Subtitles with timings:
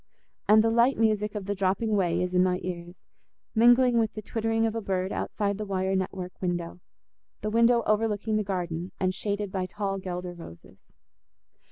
[0.49, 2.95] And the light music of the dropping whey is in my ears,
[3.53, 8.43] mingling with the twittering of a bird outside the wire network window—the window overlooking the
[8.43, 10.87] garden, and shaded by tall Guelder roses.